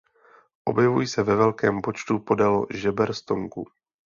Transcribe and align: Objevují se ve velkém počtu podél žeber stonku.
Objevují 0.65 1.07
se 1.07 1.23
ve 1.23 1.35
velkém 1.35 1.81
počtu 1.81 2.19
podél 2.19 2.65
žeber 2.69 3.13
stonku. 3.13 3.67